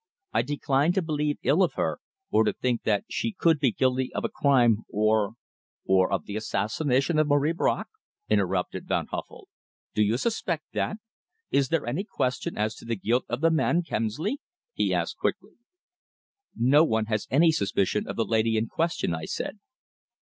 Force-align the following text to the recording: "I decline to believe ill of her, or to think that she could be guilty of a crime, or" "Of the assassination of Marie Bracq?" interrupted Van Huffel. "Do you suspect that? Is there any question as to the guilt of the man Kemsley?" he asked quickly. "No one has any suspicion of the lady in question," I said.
"I 0.33 0.41
decline 0.41 0.93
to 0.93 1.03
believe 1.03 1.37
ill 1.43 1.61
of 1.61 1.73
her, 1.75 1.99
or 2.31 2.43
to 2.45 2.53
think 2.53 2.81
that 2.85 3.03
she 3.07 3.33
could 3.33 3.59
be 3.59 3.71
guilty 3.71 4.11
of 4.15 4.25
a 4.25 4.29
crime, 4.29 4.77
or" 4.89 5.33
"Of 6.11 6.25
the 6.25 6.35
assassination 6.35 7.19
of 7.19 7.27
Marie 7.27 7.53
Bracq?" 7.53 7.85
interrupted 8.27 8.87
Van 8.87 9.05
Huffel. 9.11 9.47
"Do 9.93 10.01
you 10.01 10.17
suspect 10.17 10.63
that? 10.73 10.97
Is 11.51 11.69
there 11.69 11.85
any 11.85 12.03
question 12.03 12.57
as 12.57 12.73
to 12.77 12.85
the 12.85 12.95
guilt 12.95 13.25
of 13.29 13.41
the 13.41 13.51
man 13.51 13.83
Kemsley?" 13.83 14.39
he 14.73 14.91
asked 14.91 15.17
quickly. 15.19 15.53
"No 16.55 16.83
one 16.83 17.05
has 17.05 17.27
any 17.29 17.51
suspicion 17.51 18.07
of 18.07 18.15
the 18.15 18.25
lady 18.25 18.57
in 18.57 18.65
question," 18.65 19.13
I 19.13 19.25
said. 19.25 19.59